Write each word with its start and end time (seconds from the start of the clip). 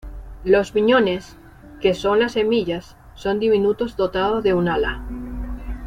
Los 0.43 0.71
piñones, 0.71 1.37
que 1.79 1.93
son 1.93 2.21
las 2.21 2.31
semillas, 2.31 2.97
son 3.13 3.39
diminutos, 3.39 3.95
dotados 3.95 4.43
de 4.43 4.55
un 4.55 4.67
ala. 4.67 5.05